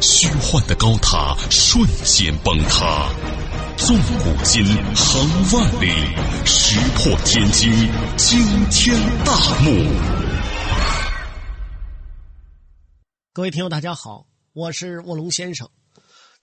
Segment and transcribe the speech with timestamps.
[0.00, 3.10] 虚幻的高塔瞬间崩塌，
[3.76, 4.64] 纵古今，
[4.94, 5.90] 横万里，
[6.44, 7.70] 石破天惊，
[8.16, 8.38] 惊
[8.70, 9.70] 天大幕。
[13.32, 15.68] 各位听友，大家好，我是卧龙先生。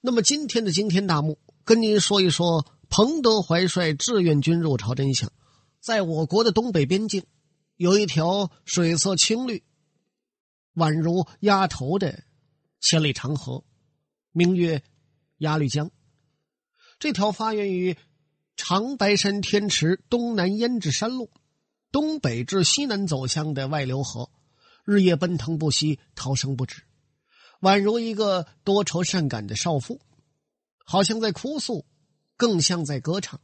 [0.01, 5.31] 那么今天的惊天大幕，跟您说一说彭德怀率志愿军入朝真相。
[5.79, 7.23] 在我国的东北边境，
[7.77, 9.63] 有一条水色青绿、
[10.75, 12.23] 宛如鸭头的。
[12.83, 13.63] 千里长河，
[14.33, 14.83] 名曰
[15.37, 15.89] 鸭绿江。
[16.99, 17.97] 这条发源于
[18.57, 21.31] 长白山天池东南胭脂山路，
[21.93, 24.29] 东北至西南走向的外流河，
[24.83, 26.83] 日夜奔腾不息，涛声不止，
[27.61, 30.01] 宛如一个多愁善感的少妇，
[30.83, 31.85] 好像在哭诉，
[32.35, 33.39] 更像在歌唱。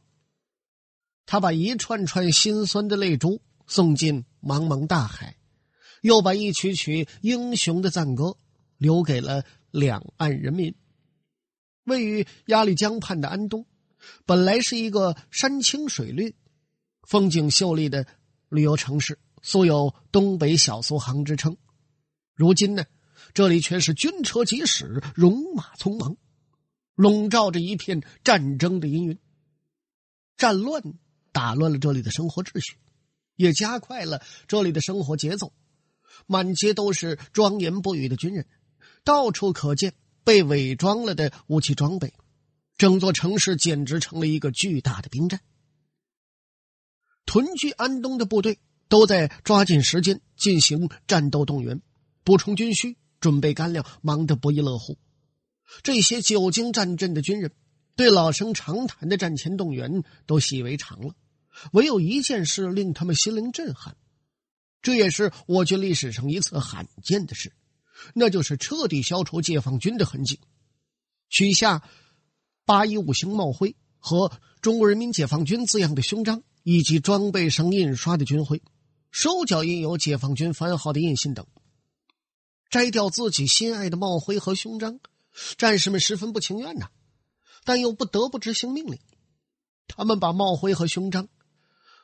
[1.24, 5.38] 他把一串串心酸的泪珠送进茫茫大海，
[6.02, 8.36] 又把一曲曲英雄的赞歌。
[8.80, 10.74] 留给了两岸人民。
[11.84, 13.66] 位于鸭绿江畔的安东，
[14.24, 16.34] 本来是一个山清水绿、
[17.02, 18.06] 风景秀丽的
[18.48, 21.58] 旅游城市，素有“东北小苏杭”之称。
[22.34, 22.86] 如今呢，
[23.34, 26.16] 这里却是军车疾驶，戎马匆忙，
[26.94, 29.18] 笼罩着一片战争的阴云。
[30.38, 30.82] 战乱
[31.32, 32.78] 打乱了这里的生活秩序，
[33.36, 35.52] 也加快了这里的生活节奏。
[36.26, 38.46] 满街都是庄严不语的军人。
[39.04, 42.12] 到处可见被伪装了的武器装备，
[42.76, 45.40] 整座城市简直成了一个巨大的兵站。
[47.26, 48.58] 屯居安东的部队
[48.88, 51.80] 都在抓紧时间进行战斗动员，
[52.24, 54.98] 补充军需，准备干粮，忙得不亦乐乎。
[55.82, 57.52] 这些久经战阵的军人，
[57.94, 61.14] 对老生常谈的战前动员都习以为常了。
[61.72, 63.96] 唯有一件事令他们心灵震撼，
[64.82, 67.52] 这也是我军历史上一次罕见的事。
[68.14, 70.40] 那就是彻底消除解放军的痕迹，
[71.28, 71.82] 取下
[72.64, 78.62] “八一五星”帽徽和“中国人民解放军”字样的胸章，以及装备上印刷的军徽，
[79.10, 81.46] 收缴印有解放军番号的印信等。
[82.68, 85.00] 摘掉自己心爱的帽徽和胸章，
[85.56, 86.88] 战士们十分不情愿呐，
[87.64, 88.98] 但又不得不执行命令。
[89.88, 91.28] 他们把帽徽和胸章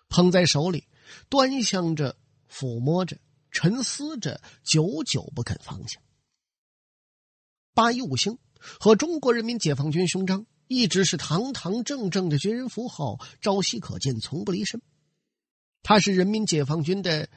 [0.09, 0.89] 捧在手里，
[1.29, 2.17] 端详着，
[2.51, 3.17] 抚摸着。
[3.56, 5.99] 沉思着，久久不肯放下。
[7.72, 8.39] 八一五星
[8.78, 14.83] 和中国人民解放军胸章一直是堂堂正正的军人符号，朝夕可见，从不离身。
[15.83, 17.31] 它是人民解放军的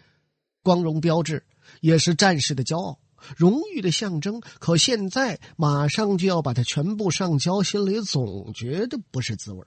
[0.62, 1.48] 光荣标志，
[1.80, 3.00] 也是战士的骄傲、
[3.38, 4.42] 荣誉的象征。
[4.42, 9.66] 可现在马上就要把它全部上交，心里总觉得不是滋味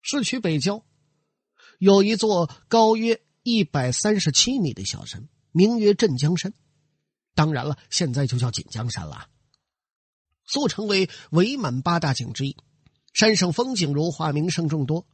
[0.00, 0.82] 市区北郊
[1.78, 3.20] 有一座高约。
[3.50, 6.52] 一百三十七米的小山，名曰镇江山，
[7.34, 9.30] 当然了，现在就叫锦江山了。
[10.44, 12.58] 素称为伪满八大景之一，
[13.14, 15.06] 山上风景如画，名胜众多。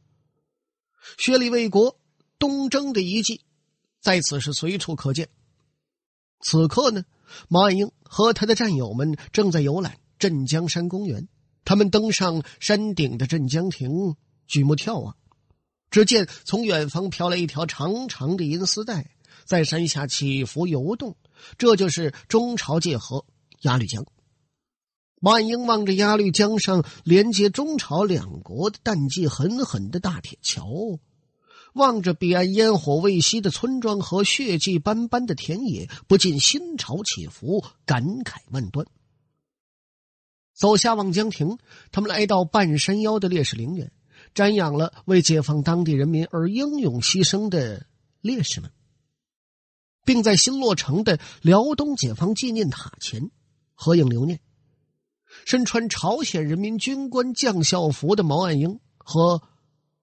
[1.17, 1.97] 薛礼卫国
[2.37, 3.45] 东征的遗迹，
[4.01, 5.29] 在此是随处可见。
[6.41, 7.05] 此刻呢，
[7.47, 11.29] 毛岸英和他的战友们正在游览镇江山公园，
[11.63, 15.15] 他们登上山顶的镇江亭，举目眺望。
[15.95, 19.11] 只见从远方飘来一条长长的银丝带，
[19.45, 21.15] 在山下起伏游动，
[21.57, 23.25] 这就是中朝界河
[23.61, 24.05] 鸭绿江。
[25.21, 30.67] 万英望着鸭绿江上连接中朝两国的淡季狠狠的大铁桥，
[31.73, 38.85] 望着彼岸烟火未熄的村庄和血迹斑斑的田野，不禁心潮起伏，感慨万端。
[40.53, 41.57] 走下望江亭，
[41.93, 43.93] 他们来到半山腰的烈士陵园。
[44.35, 47.87] 瞻仰了为解放当地人民而英勇牺牲的
[48.19, 48.69] 烈士们，
[50.03, 53.31] 并在新落成的辽东解放纪念塔前
[53.73, 54.41] 合影留念。
[55.45, 59.41] 身穿朝鲜人民军官将校服的毛岸英和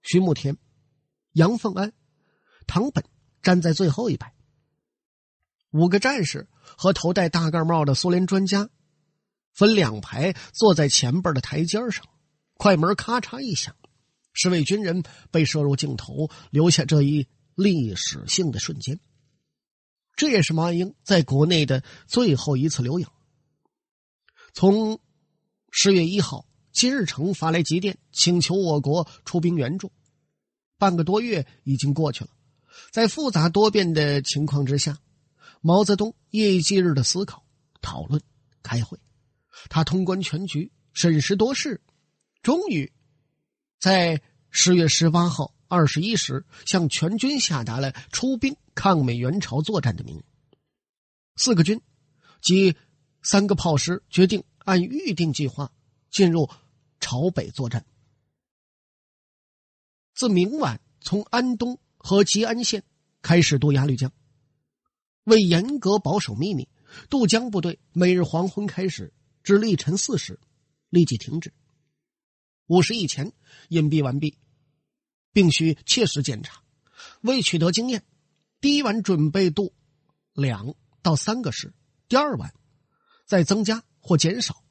[0.02, 0.56] 徐慕田、
[1.32, 1.92] 杨凤安、
[2.66, 3.04] 唐本
[3.42, 4.34] 站在最后一排，
[5.72, 8.70] 五个战士和头戴大盖帽的苏联专家
[9.52, 12.06] 分两排坐在前边的台阶上，
[12.54, 13.76] 快门咔嚓一响。
[14.32, 18.98] 十位军人被摄入镜头，留下这一历史性的瞬间。
[20.14, 23.06] 这也是毛岸英在国内的最后一次留影。
[24.52, 25.00] 从
[25.70, 29.90] 十月一号金日成发来急电，请求我国出兵援助。
[30.78, 32.30] 半个多月已经过去了，
[32.90, 34.98] 在复杂多变的情况之下，
[35.60, 37.46] 毛泽东夜以继日的思考、
[37.80, 38.20] 讨论、
[38.62, 38.98] 开会，
[39.70, 41.80] 他通观全局，审时度势，
[42.42, 42.92] 终于
[43.82, 50.22] 在十月十八号二十一时向全军下达了出兵抗美援朝作战的命令。
[51.34, 51.80] 四个军
[52.40, 52.76] 及
[53.22, 55.72] 三个炮师决定按预定计划
[56.12, 56.48] 进入
[57.00, 57.84] 朝北作战。
[60.14, 62.84] 自明晚从安东和吉安县
[63.20, 64.12] 开始渡鸭绿江。
[65.24, 66.68] 为严格保守秘密，
[67.10, 69.12] 渡江部队每日黄昏开始
[69.42, 70.38] 至凌晨四时
[70.88, 71.52] 立即停止。
[72.66, 73.32] 五时以前
[73.68, 74.38] 隐蔽完毕，
[75.32, 76.62] 并需切实检查。
[77.20, 78.04] 为取得经验，
[78.60, 79.74] 第一晚准备度
[80.32, 81.74] 两到三个师，
[82.08, 82.54] 第二晚
[83.26, 84.62] 再增加或减少，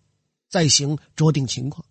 [0.50, 1.86] 再行酌定情况。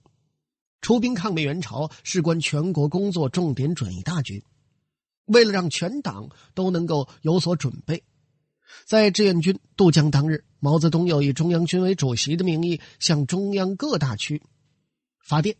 [0.80, 4.44] 出兵抗美援朝，事关全国工作重点转移大局。
[5.26, 8.02] 为了让全党都能够有所准备，
[8.86, 14.42] 在志愿军渡江当日，毛泽东又以中央军委主席的名义向中央各大区
[15.24, 15.56] 发电，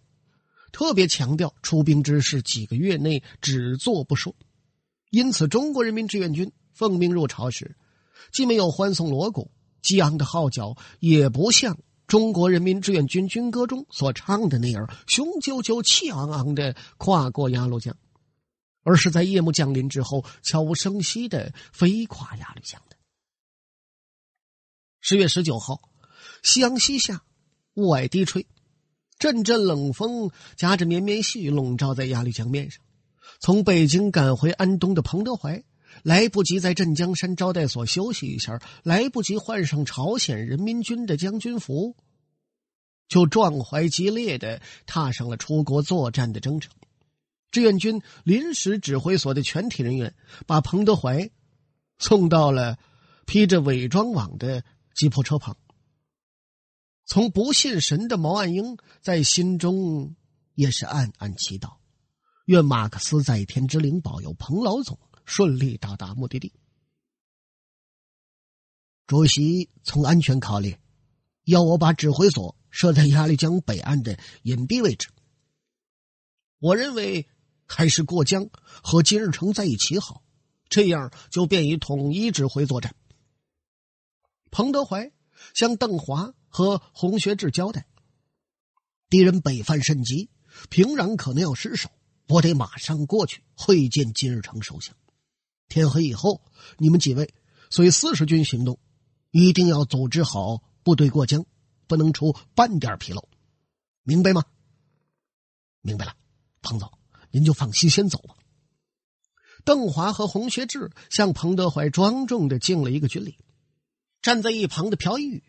[0.72, 4.34] 特别强调出兵之事几个月内只做不说。
[5.11, 7.76] 因此，中国人民志愿军奉命入朝时，
[8.32, 9.50] 既没有欢送锣鼓、
[9.82, 11.78] 激昂的号角，也不像。
[12.06, 17.96] 中国人民志愿军军歌中所唱的那样，雄赳赳、气昂昂的跨过鸭绿江，
[18.82, 22.96] 而是在夜幕降临之后，悄无声息的飞跨鸭绿江的。
[25.00, 25.81] 十月十九号，
[26.43, 27.23] 夕阳西下，
[27.75, 28.44] 雾霭低吹，
[29.20, 32.82] 阵阵冷风夹着绵绵细雨笼罩在鸭绿江面上。
[33.38, 35.62] 从北京赶回安东的彭德怀。
[36.05, 41.96] 来不及在镇江山招待所休息一下，来不及换上朝鲜人民军的将军服，
[43.08, 46.73] 就壮怀激烈的踏上了出国作战的征程。
[47.50, 50.14] 志愿军临时指挥所的全体人员
[50.46, 51.28] 把彭德怀
[51.99, 52.78] 送到了
[53.26, 54.62] 披着伪装网的
[54.94, 55.56] 吉普车旁。
[57.11, 60.15] 从不信神的毛岸英在心中
[60.55, 61.79] 也是暗暗祈祷，
[62.45, 64.97] 愿马克思在天之灵保佑彭老总。
[65.25, 66.53] 顺利到达目的地。
[69.07, 70.77] 主席从安全考虑，
[71.45, 75.09] 要我把指挥所设在鸭绿江北岸的隐蔽位置。
[76.59, 77.29] 我认为
[77.65, 78.49] 还是过江
[78.83, 80.25] 和金日成在一起好，
[80.69, 82.97] 这样就便于统一指挥作战。
[84.51, 85.12] 彭德怀
[85.55, 87.87] 向邓华和洪学智交代：
[89.08, 90.29] 敌人北犯甚急，
[90.69, 91.88] 平壤可能要失守，
[92.29, 94.94] 我得马上过去会见金日成首相。
[95.69, 96.43] 天黑以后，
[96.76, 97.32] 你们几位
[97.70, 98.79] 随四十军行动，
[99.31, 101.47] 一定要组织好部队过江，
[101.87, 103.29] 不能出半点纰漏，
[104.02, 104.44] 明白吗？
[105.81, 106.14] 明白了，
[106.61, 106.93] 彭总，
[107.31, 108.35] 您就放心先走吧。
[109.64, 113.38] 邓华和洪学智向彭德怀庄重的敬了一个军礼。
[114.23, 115.43] 站在一旁的朴一宇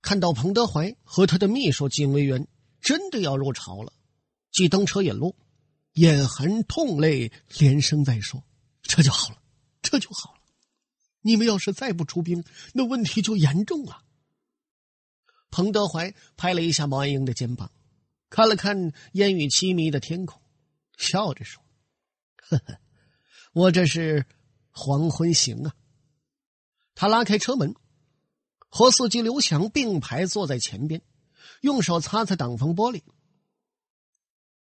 [0.00, 2.46] 看到彭德怀和他的秘书警卫员
[2.80, 3.92] 真的要入朝了，
[4.52, 5.36] 即登车引路，
[5.92, 8.44] 眼含痛泪，连声在说。
[8.82, 9.42] 这就好了，
[9.82, 10.40] 这就好了。
[11.20, 14.04] 你们要是再不出兵，那问题就严重了。
[15.50, 17.70] 彭德怀拍了一下毛岸英的肩膀，
[18.30, 20.40] 看了看烟雨凄迷的天空，
[20.96, 21.62] 笑着说
[22.48, 22.78] ：“呵呵，
[23.52, 24.24] 我这是
[24.70, 25.74] 黄昏行啊。”
[26.94, 27.74] 他拉开车门，
[28.68, 31.02] 和司机刘翔并排坐在前边，
[31.60, 33.02] 用手擦擦挡风玻璃。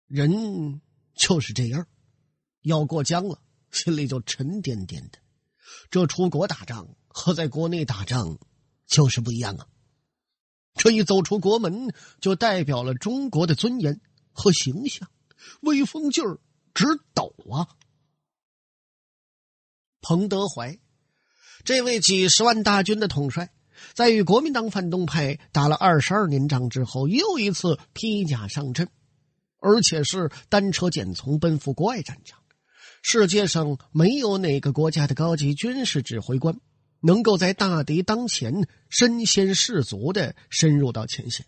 [0.08, 0.82] 人
[1.16, 1.88] 就是这样，
[2.62, 3.40] 要过江了。
[3.72, 5.18] 心里就沉甸甸的，
[5.90, 8.38] 这出国打仗和在国内打仗
[8.86, 9.68] 就是不一样啊！
[10.76, 11.92] 这一走出国门，
[12.22, 14.00] 就代表了中国的尊严
[14.32, 15.10] 和形象，
[15.62, 16.40] 威风劲儿
[16.76, 17.68] 直抖啊！
[20.02, 20.80] 彭德怀，
[21.64, 23.52] 这位几十万大军的统帅，
[23.94, 28.88] 在与国民党反动派打了二十二年仗之后，又一次披甲上阵，
[29.60, 32.40] 而且是单车简从，奔赴国外战场。
[33.02, 36.58] 世界上没有哪个国家的高级军事指挥官
[37.02, 41.46] 能够在大敌当前身先士卒的深入到前线。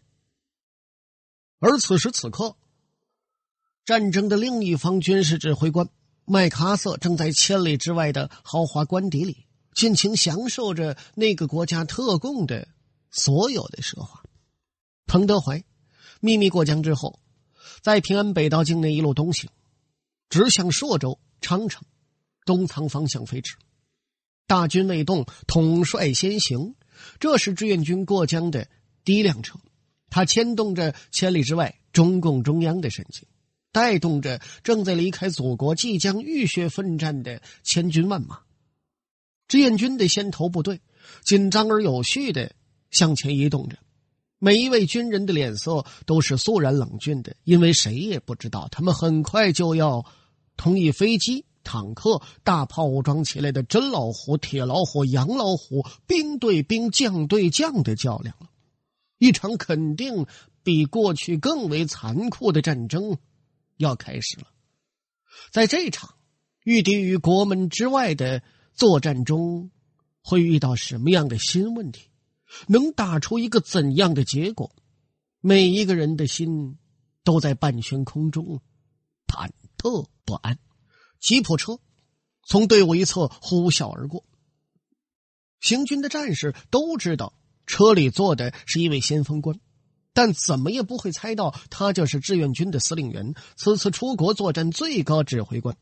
[1.60, 2.58] 而此时此刻，
[3.86, 5.88] 战争的另一方军事指挥官
[6.26, 9.45] 麦克阿瑟正在千里之外的豪华官邸里
[9.76, 12.68] 尽情享受着那个国家特供的
[13.12, 14.24] 所有的奢华。
[15.06, 15.64] 彭德怀
[16.20, 17.20] 秘密过江之后，
[17.84, 19.52] 在平安北道境内一路东行，
[20.30, 21.20] 直向朔州。
[21.42, 21.84] 长城
[22.44, 23.56] 东仓方向飞驰，
[24.48, 26.74] 大军未动，统帅先行。
[27.20, 28.68] 这是志愿军过江的
[29.04, 29.60] 第一辆车，
[30.10, 33.28] 它牵动着千里之外中共中央的神经，
[33.72, 38.40] 带动着正在离开祖国、即将浴血奋战的千军万马。
[39.48, 40.82] 志愿军的先头部队
[41.24, 42.52] 紧张而有序的
[42.92, 43.78] 向前移动着，
[44.40, 50.06] 每一位军人的脸色都是肃然冷峻的，因为谁也不知道他们很快就要
[50.58, 51.46] 同一飞机。
[51.68, 58.50] 坦克、大炮武装起来的真老虎、铁老虎、洋老虎，兵对兵、将对将的较量了，
[59.18, 60.28] 一场肯定
[60.62, 63.18] 比过去更为残酷的战争
[63.78, 64.46] 要开始了。
[65.52, 66.14] 在这场
[66.66, 68.44] 御敌于国门之外的
[68.76, 69.72] 作战中，
[70.22, 72.10] 会遇到什么样的新问题？
[72.68, 74.76] 能打出一个怎样的结果？
[75.40, 76.78] 每一个人的心
[77.24, 78.62] 都在半悬空中，
[79.28, 80.60] 忐忑不安。
[81.22, 81.80] 吉普车
[82.46, 84.26] 从队伍一侧呼啸而过。
[85.60, 87.34] 行军的战士都知道
[87.66, 89.60] 车里坐的是一位先锋官，
[90.14, 95.78] 但怎么也不会猜到他就是志愿军的司令员，此次出国作战最高指挥官。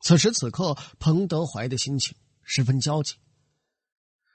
[0.00, 3.14] 此时此刻，彭德怀的心情十分焦急，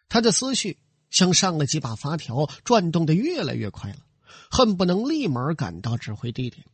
[0.10, 0.78] 他的思绪
[1.10, 4.00] 像上了几把发条，转动的越来越快了，
[4.52, 6.66] 恨不能立马赶到指挥地点。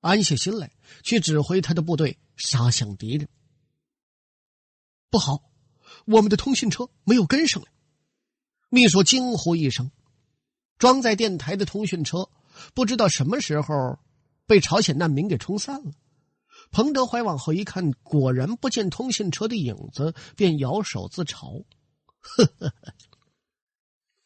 [0.00, 0.70] 安下心来，
[1.02, 3.28] 去指挥他的部队杀向敌人。
[5.10, 5.50] 不好，
[6.04, 7.68] 我们的通讯车没有跟上来。
[8.68, 9.90] 秘书惊呼一声，
[10.78, 12.28] 装在电台的通讯车
[12.74, 13.98] 不知道什么时候
[14.46, 15.92] 被朝鲜难民给冲散了。
[16.70, 21.64] 彭德怀往后一看，果然不见通信车的影子，便摇手自嘲
[22.20, 22.74] ：“呵呵呵，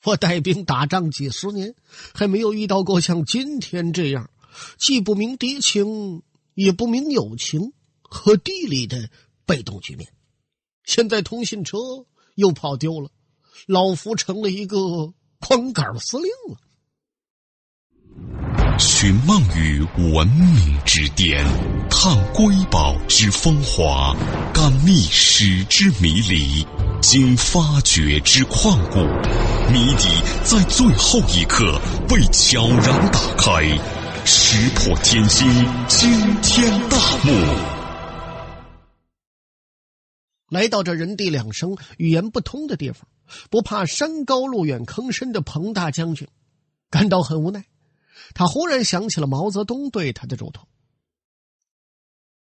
[0.04, 1.75] 我带兵打仗几十年，
[2.14, 4.30] 还没有遇到过像今天这样。”
[4.78, 9.09] 既不明敌情，也不明友情和地理的
[9.47, 10.12] 被动局面。
[10.82, 11.78] 现在通信车
[12.35, 13.12] 又跑丢了，
[13.68, 16.59] 老夫成了一个光杆司令了。
[18.80, 21.44] 寻梦于文明之巅，
[21.90, 24.16] 探瑰宝之风华，
[24.54, 26.66] 感历史之迷离，
[27.02, 29.00] 经发掘之旷古，
[29.70, 30.08] 谜底
[30.44, 33.62] 在最后一刻被悄然打开。
[34.25, 35.46] 石破天惊，
[35.87, 36.10] 惊
[36.40, 37.32] 天大幕。
[40.49, 43.06] 来到这人地两生、语言不通的地方，
[43.50, 46.26] 不怕山高路远、坑深的彭大将军
[46.88, 47.62] 感到很无奈。
[48.34, 50.68] 他忽然想起了毛泽东对他的嘱托：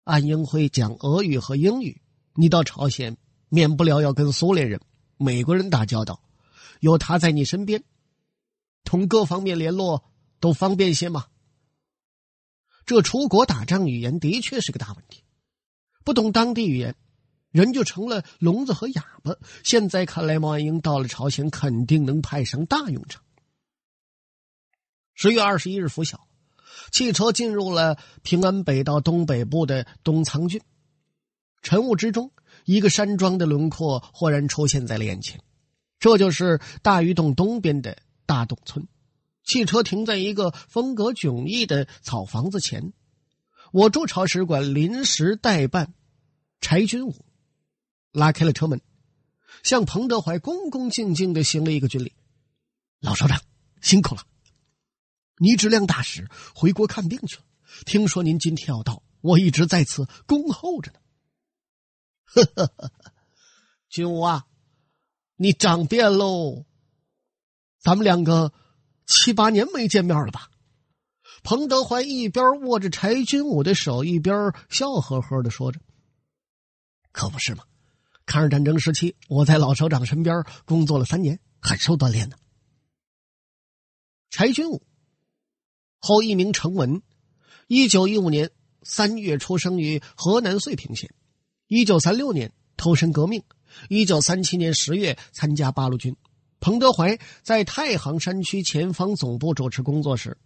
[0.04, 2.00] 安英会讲俄语和英语，
[2.34, 3.16] 你到朝鲜
[3.48, 4.80] 免不了要跟苏联人、
[5.16, 6.22] 美国人打交道，
[6.80, 7.84] 有他在你身边，
[8.84, 10.04] 同各方面联络
[10.40, 11.26] 都方便些嘛。
[12.84, 15.24] 这出国打仗，语言的确是个大问题。
[16.04, 16.94] 不懂当地语言，
[17.50, 19.34] 人就成了聋子和哑巴。
[19.64, 23.25] 现在看来，毛岸英到了朝鲜，肯定能派上大用场。
[25.18, 26.28] 十月二十一日拂晓，
[26.92, 30.60] 汽车进入了平安北道东北部的东仓郡。
[31.62, 32.30] 晨雾之中，
[32.66, 35.40] 一个山庄的轮廓忽然出现在了眼前，
[35.98, 37.96] 这就是大鱼洞东边的
[38.26, 38.86] 大洞村。
[39.42, 42.92] 汽车停在一个风格迥异的草房子前，
[43.72, 45.94] 我驻朝使馆临时代办
[46.60, 47.24] 柴军武
[48.12, 48.82] 拉开了车门，
[49.62, 52.12] 向彭德怀恭恭敬敬的行了一个军礼
[53.00, 53.40] ：“老首长
[53.80, 54.22] 辛苦了，
[55.38, 57.42] 倪志亮大使回国看病去了，
[57.84, 60.98] 听说您今天要到，我一直在此恭候着呢。”
[62.24, 62.92] 呵呵呵，
[63.88, 64.46] 军武啊，
[65.36, 66.64] 你长变喽，
[67.80, 68.52] 咱们两个。
[69.08, 70.50] 七八年没见面了吧？
[71.44, 75.78] 彭德怀一边握着柴军武的手，一边笑呵呵的说着
[77.14, 77.62] ：“可不是嘛！
[78.24, 82.36] 抗日战争时期，我在老首长身边工作了三年，很受锻炼呢。”
[84.28, 84.84] 柴军武，
[86.06, 87.02] 后一名成文，
[87.66, 88.48] 一九一五年
[88.84, 91.10] 三月出生于河南遂平县，
[91.66, 93.42] 一九三六年投身革命，
[93.88, 96.14] 一九三七年十月参加八路军。
[96.60, 100.38] 彭德怀在太行山区前方总部主持工作时，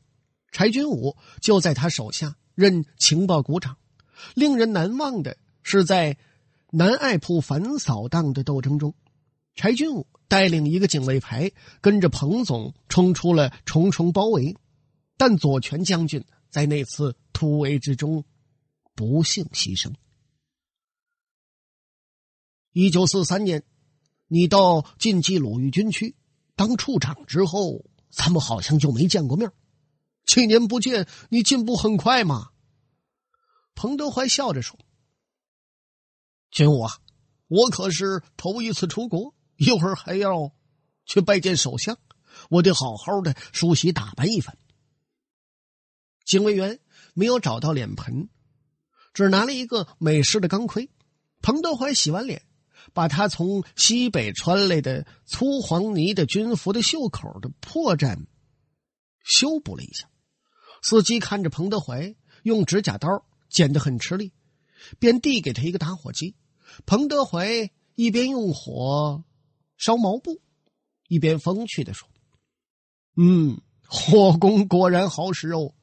[0.50, 3.76] 柴军武就在他手下任情报股长。
[4.34, 6.16] 令人难忘的是，在
[6.70, 8.94] 南爱铺反扫荡的斗争中，
[9.54, 11.52] 柴军武带领一个警卫排
[11.82, 14.56] 跟着彭总冲出了重重包围，
[15.20, 18.24] 但左权将军在那次突围之中
[18.94, 19.92] 不幸牺牲。
[22.72, 23.62] 一九四三年。
[24.28, 26.16] 你到晋冀鲁豫军区
[26.54, 29.52] 当处长之后，咱们好像就没见过面。
[30.24, 32.50] 七年不见，你进步很快嘛。
[33.74, 34.78] 彭德怀笑着说
[36.52, 36.92] ：“军武啊，
[37.48, 40.54] 我可是头一次出国，一会儿还要
[41.04, 41.98] 去拜见首相，
[42.48, 44.56] 我得好好的梳洗打扮一番。”
[46.30, 46.78] 警卫员
[47.12, 48.28] 没有找到脸盆，
[49.12, 50.88] 只拿了一个美式的钢盔。
[51.42, 52.42] 彭德怀洗完脸，
[52.92, 58.26] 把他从西北穿来的粗黄泥的军服的袖口的破绽
[59.25, 60.08] 修补了一下。
[60.82, 63.08] 司机看着彭德怀用指甲刀
[63.49, 64.32] 剪得很吃力，
[65.00, 66.37] 便递给他一个打火机。
[66.87, 69.25] 彭德怀一边用火
[69.76, 70.40] 烧毛布，
[71.08, 72.08] 一边风趣的说
[73.18, 75.75] ：“嗯，火攻果然好使哦。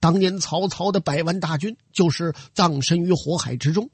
[0.00, 3.90] 当年曹操的百万大军就是葬身于火海之中，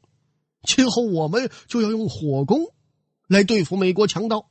[0.63, 2.67] 今后我们就要用火攻
[3.29, 4.51] 来对付美国强盗。”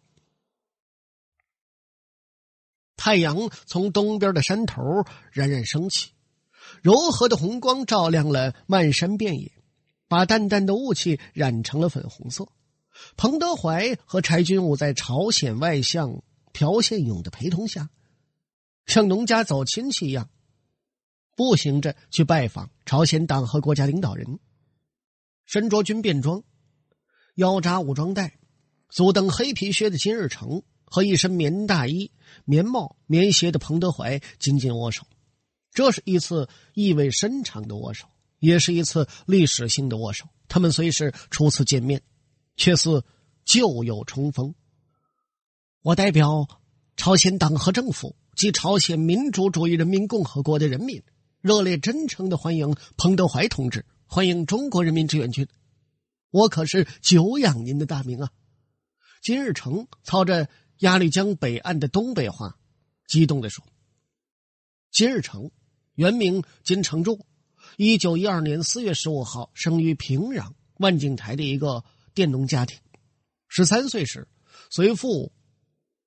[2.95, 4.83] 太阳从东边的山头
[5.31, 6.11] 冉冉升起，
[6.83, 9.51] 柔和的红光照亮了漫山遍野，
[10.07, 12.47] 把淡淡的雾气染成了粉红色。
[13.17, 16.21] 彭德怀和柴军武在朝鲜外相
[16.53, 17.89] 朴宪勇的陪同下，
[18.85, 20.29] 像农家走亲戚一样，
[21.43, 24.39] 步行着去拜访朝鲜党和国家领导人。
[25.45, 26.43] 身着军便装、
[27.35, 28.39] 腰扎武装带、
[28.89, 30.63] 足蹬黑皮靴的金日成。
[30.93, 32.11] 和一身棉大衣、
[32.43, 35.07] 棉帽、棉鞋的彭德怀紧紧握手，
[35.71, 40.25] 这是一次意味深长的握手，也是一次历史性的握手。
[40.49, 42.01] 他们虽是初次见面，
[42.57, 43.05] 却似
[43.45, 44.53] 旧友重逢。
[45.81, 46.45] 我代表
[46.97, 51.01] 朝鲜党和政府及朝鲜民主主义人民共和国的人民，
[51.41, 55.47] 热烈真诚的欢迎彭德怀同志，欢迎中国人民志愿军。
[56.29, 58.31] 我可是久仰您的大名啊！
[59.21, 60.47] 金日成操着。
[60.81, 62.57] 鸭绿江北岸的东北话，
[63.07, 63.63] 激动地说
[64.89, 65.51] ：“金日成，
[65.93, 67.23] 原名金成柱，
[67.77, 72.79] 一九一二年四月十五号生于平壤万景台的一个佃农家庭。
[73.47, 74.27] 十三岁时，
[74.71, 75.31] 随父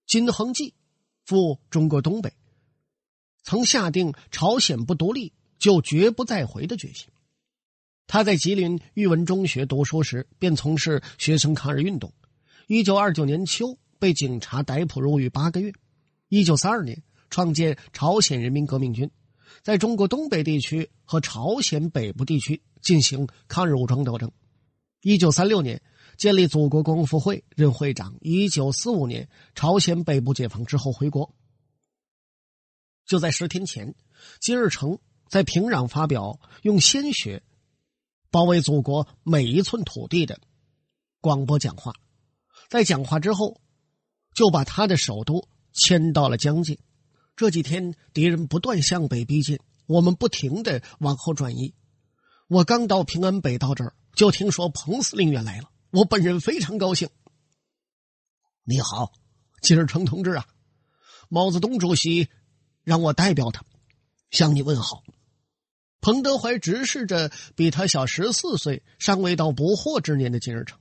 [0.08, 0.74] 金亨济
[1.24, 2.34] 赴中国东北，
[3.44, 7.06] 曾下定朝鲜不独立就绝不再回的决心。
[8.08, 12.12] 他在吉林育文中学读书时，便从事学生抗日运动。
[12.66, 15.72] 一九二九年秋。”被警察逮捕入狱八个月。
[16.28, 19.10] 一九三二年，创建朝鲜人民革命军，
[19.62, 24.30] 在中国东北地区和朝鲜北部地区进行抗日武装斗争。
[25.00, 25.80] 一九三六年，
[26.18, 28.14] 建立祖国光复会，任会长。
[28.20, 31.34] 一九四五年，朝鲜北部解放之后回国。
[33.06, 33.94] 就在十天前，
[34.40, 37.42] 金日成在平壤发表用鲜血
[38.30, 40.40] 包围祖国每一寸土地的
[41.20, 41.92] 广播讲话，
[42.68, 43.60] 在讲话之后。
[44.34, 46.80] 就把他的首都迁到了江界。
[47.36, 51.72] 这几天敌人不断向北逼近，我们不停的往后转移。
[52.48, 57.08] 我刚到平安北道这儿，就听说彭司令员来了，我本人非常高兴。
[58.64, 59.12] 你好，
[59.62, 60.48] 金日成同志啊，
[61.28, 62.28] 毛泽东主席
[62.84, 63.64] 让我代表他
[64.30, 65.02] 向你问好。
[66.00, 70.78] 彭德怀直视着比他小十四岁、尚未到不惑之年的金日成。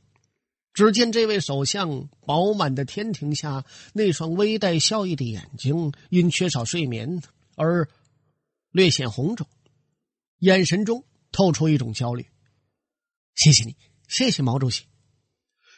[0.73, 3.63] 只见这位首相饱满的天庭下，
[3.93, 7.21] 那双微带笑意的眼睛因缺少睡眠
[7.55, 7.87] 而
[8.71, 9.47] 略显红肿，
[10.39, 12.25] 眼神中透出一种焦虑。
[13.35, 14.85] 谢谢你，谢谢毛主席。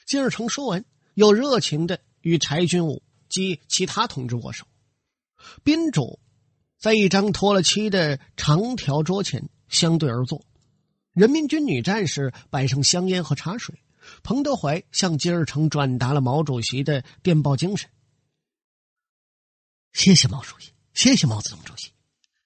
[0.07, 4.65] 金日成说完，又热情的与柴军武及其他同志握手。
[5.63, 6.19] 宾主
[6.77, 10.45] 在一张脱了漆的长条桌前相对而坐，
[11.13, 13.81] 人民军女战士摆上香烟和茶水。
[14.21, 17.89] 彭德怀向金日成转达了毛主席的电报精神。
[19.93, 21.89] 谢谢毛主席，谢谢毛泽东主席，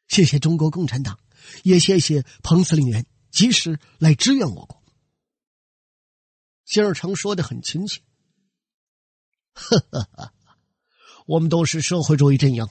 [0.08, 1.20] 谢谢中国共产党，
[1.64, 4.82] 也谢谢彭司令员及时来支援我国。
[6.64, 8.00] 金日成说的很亲切。
[9.52, 10.34] 呵呵呵，
[11.26, 12.66] 我们都是社会主义阵营，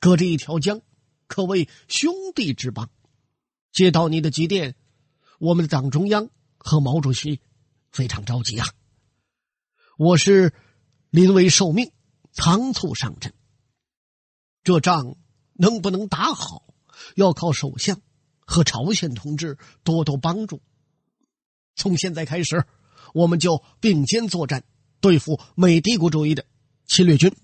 [0.00, 0.80] 隔着一条江，
[1.26, 2.90] 可谓兄弟之邦。
[3.72, 4.74] 接到你的急电，
[5.38, 7.40] 我们的党中央和毛主席。
[7.92, 8.66] 非常着急啊！
[9.96, 10.52] 我是
[11.08, 11.92] 临危受命，
[12.32, 13.32] 仓促上阵。
[14.62, 15.16] 这仗
[15.54, 16.74] 能不能打好，
[17.14, 18.02] 要靠首相
[18.40, 20.60] 和朝鲜同志多多帮助。
[21.74, 22.66] 从现在开始，
[23.14, 24.62] 我们就并肩作战，
[25.00, 26.44] 对付美帝国主义的
[26.84, 27.34] 侵略军。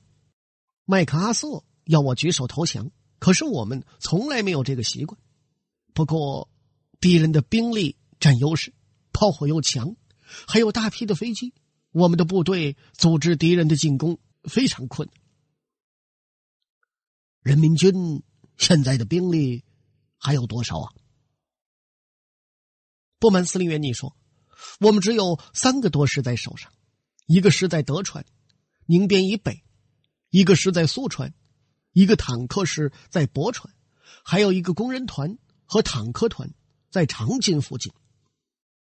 [0.85, 5.21] 麦克阿瑟要我举手投降，可是我们从来没有这个习惯。
[5.93, 6.51] 不过，
[7.01, 8.73] 敌人的兵力占优势，
[9.13, 9.95] 炮火又强。
[10.49, 11.53] 还有大批的飞机，
[11.91, 15.21] 我们的部队组织敌人的进攻非常困难。
[17.43, 18.23] 人民军
[18.57, 19.63] 现在的兵力
[20.17, 20.93] 还有多少啊？
[23.19, 24.17] 不瞒司令员你说，
[24.81, 26.73] 我们只有三个多师在手上，
[27.27, 28.25] 一个师在德川，
[28.87, 29.63] 宁边以北；
[30.31, 31.35] 一个师在苏川，
[31.93, 33.73] 一个坦克师在博川，
[34.25, 36.53] 还有一个工人团和坦克团
[36.91, 37.93] 在长津附近。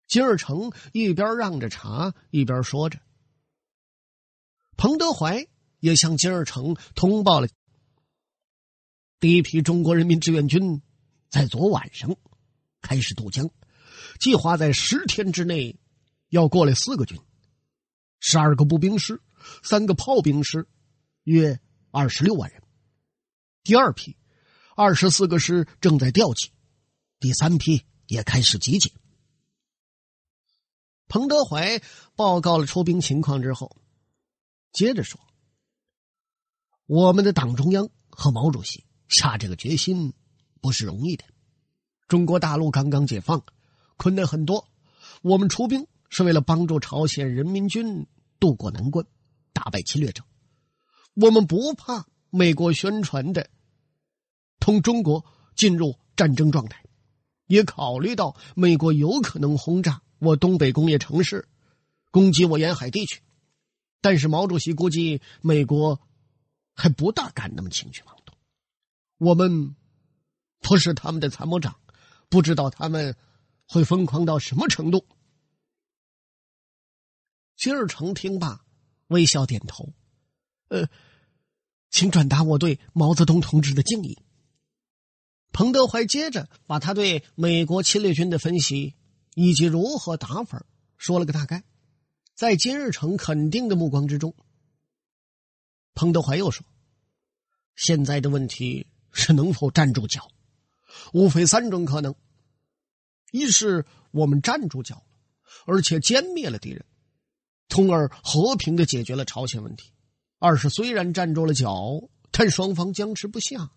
[0.06, 3.00] 金日成一边让着茶，一边说着。
[4.76, 5.46] 彭德怀
[5.80, 7.48] 也向金日成通报了，
[9.18, 10.80] 第一批中国人民志愿军
[11.28, 12.16] 在昨晚上
[12.80, 13.50] 开始渡江，
[14.20, 15.78] 计划在十天之内
[16.28, 17.18] 要过来四个军，
[18.20, 19.20] 十二个步兵师，
[19.62, 20.68] 三个炮兵师，
[21.24, 21.58] 约
[21.90, 22.62] 二十六万人。
[23.66, 24.16] 第二批
[24.76, 26.52] 二十四个师正在调集，
[27.18, 28.92] 第三批也开始集结。
[31.08, 31.82] 彭德怀
[32.14, 33.76] 报告了出兵情况之后，
[34.70, 35.20] 接着说
[36.86, 40.14] ：“我们的党中央和毛主席下这个决心
[40.60, 41.24] 不是容易的。
[42.06, 43.44] 中国大陆刚刚解放，
[43.96, 44.68] 困难很多。
[45.22, 48.06] 我们出兵是为了帮助朝鲜人民军
[48.38, 49.04] 渡过难关，
[49.52, 50.22] 打败侵略者。
[51.14, 53.50] 我们不怕美国宣传的
[54.66, 55.24] 同中国
[55.54, 56.82] 进入战争状态，
[57.46, 61.46] 也考虑到美国有可能轰炸。”我东北工业城市，
[62.10, 63.22] 攻击我沿海地区，
[64.00, 66.00] 但是毛主席估计美国
[66.74, 68.36] 还不大敢那么轻举妄动。
[69.18, 69.76] 我们
[70.58, 71.78] 不是他们的参谋长，
[72.28, 73.14] 不知道他们
[73.68, 75.06] 会疯狂到什么程度。
[77.56, 78.64] 金日成听罢，
[79.06, 79.92] 微笑点头
[80.68, 80.88] ：“呃，
[81.90, 84.18] 请转达我对毛泽东同志的敬意。”
[85.56, 88.94] 彭德怀接着把他对美国侵略军的分析。
[89.38, 90.64] 以及如何打法，
[90.96, 91.62] 说了个大概。
[92.34, 94.34] 在金日成肯定的目光之中，
[95.92, 96.64] 彭德怀又说
[97.76, 100.26] ：“现在的问题是能否站住脚，
[101.12, 102.14] 无非三种可能：
[103.30, 105.04] 一是我们站住脚了，
[105.66, 106.82] 而且歼灭了敌人，
[107.68, 109.92] 从而和平的解决了朝鲜问题；
[110.38, 113.70] 二是虽然站住了脚，但双方僵持不下，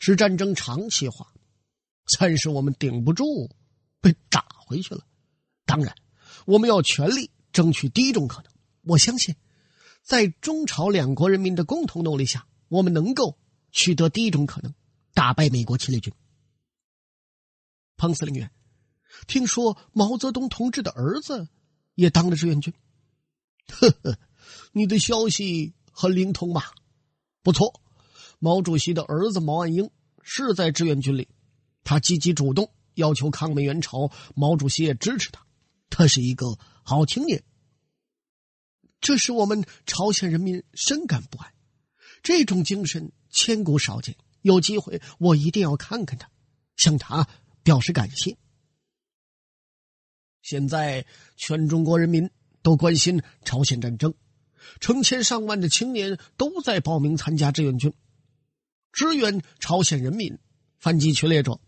[0.00, 1.26] 使战争长期化；
[2.06, 3.24] 三是我们顶不住。”
[4.00, 5.06] 被打回去了。
[5.64, 5.94] 当然，
[6.44, 8.52] 我们要全力争取第一种可能。
[8.82, 9.34] 我相信，
[10.02, 13.38] 在中朝两国人民的共同努力下，我们能够
[13.72, 14.74] 取得第一种可能，
[15.14, 16.12] 打败美国侵略军。
[17.96, 18.50] 彭司令员，
[19.26, 21.48] 听说毛泽东同志的儿子
[21.94, 22.74] 也当了志愿军。
[23.72, 24.18] 呵呵，
[24.72, 26.74] 你的消息很灵通吧？
[27.42, 27.80] 不错，
[28.44, 29.88] 毛主席的儿子毛岸英
[30.22, 31.28] 是在志愿军里，
[31.82, 32.70] 他积极主动。
[32.92, 35.46] 要求抗美援朝，毛主席也支持他，
[35.88, 37.42] 他是一个好青年。
[39.00, 41.54] 这使我们朝鲜人民深感不安，
[42.22, 44.14] 这种精神千古少见。
[44.42, 46.30] 有机会我一定要看看他，
[46.76, 47.26] 向他
[47.62, 48.36] 表示感谢。
[50.42, 52.30] 现在全中国人民
[52.60, 54.12] 都关心朝鲜战争，
[54.80, 57.92] 成千上万的青年都在报名参加志愿军，
[58.94, 60.38] 支援朝鲜人民
[60.78, 61.60] 反击侵略者。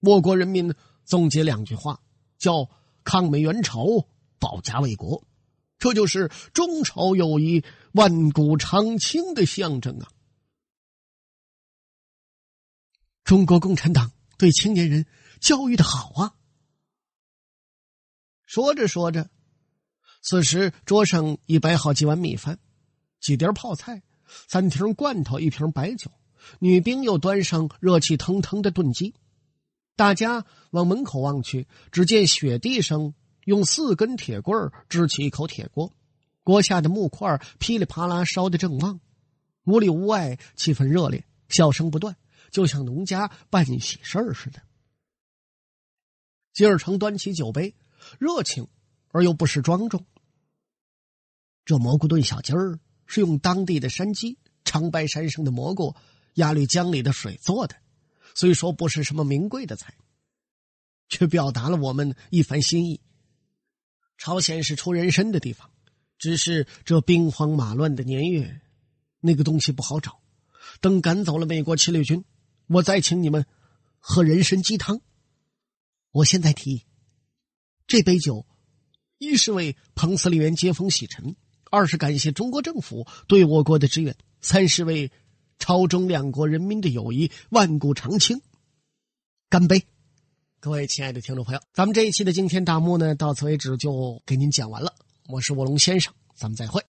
[0.00, 2.02] 我国人民总结两句话，
[2.38, 2.68] 叫
[3.04, 5.22] “抗美援朝，保家卫国”，
[5.78, 10.08] 这就是中朝友谊万古长青的象征啊！
[13.22, 15.06] 中国共产党对青年人
[15.38, 16.34] 教育的好啊！
[18.44, 19.30] 说着说着，
[20.22, 22.58] 此时桌上已摆好几碗米饭、
[23.20, 24.02] 几碟泡菜、
[24.48, 26.10] 三瓶罐头、一瓶白酒，
[26.58, 29.14] 女兵又端上热气腾腾的炖鸡。
[29.96, 35.92] 大家往门口望去，只见雪地上用四根铁棍支起一口铁锅，
[36.42, 39.00] 锅下的木块噼里啪啦烧得正旺，
[39.64, 42.16] 屋里屋外气氛热烈，笑声不断，
[42.50, 44.62] 就像农家办喜事儿似的。
[46.52, 47.74] 金日成端起酒杯，
[48.18, 48.66] 热情
[49.08, 50.04] 而又不失庄重。
[51.64, 55.94] 这蘑菇炖小鸡儿是用当地的山鸡长白山上的蘑菇
[56.34, 57.76] 鸭绿江里的水做的。
[58.34, 59.94] 虽说不是什么名贵的菜，
[61.08, 63.02] 却表达了我们一番心意。
[64.16, 65.70] 朝鲜是出人参的地方，
[66.18, 68.62] 只是这兵荒马乱的年月，
[69.20, 70.22] 那个东西不好找。
[70.80, 72.24] 等赶走了美国侵略军，
[72.68, 73.44] 我再请你们
[73.98, 75.02] 喝人参鸡汤。
[76.10, 76.86] 我现在提议，
[77.86, 78.46] 这杯酒，
[79.18, 81.36] 一是为彭司令员接风洗尘，
[81.70, 85.12] 二是感谢中国政府对我国的支援，三是为。
[85.62, 88.40] 朝中两国人民的友谊万古长青，
[89.48, 89.80] 干杯！
[90.58, 94.92] 各位亲爱的听众朋友，咱们这一期的惊天大幕呢，到此为止就给您讲完了。
[95.28, 96.80] 我是卧龙先生，咱们再会。